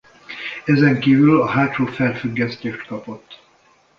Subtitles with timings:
[0.65, 3.41] Ezenkívül a hátsó felfüggesztést kapott.